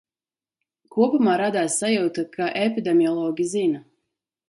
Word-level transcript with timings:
Kopumā 0.95 1.35
radās 1.43 1.77
sajūta, 1.83 2.27
ka 2.39 2.51
epidemiologi 2.65 3.51
zina. 3.57 3.89